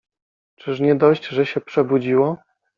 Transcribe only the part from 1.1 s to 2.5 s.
że się przebudziło?